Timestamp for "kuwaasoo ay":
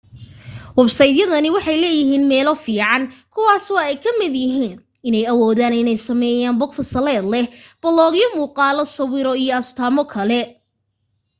3.33-3.95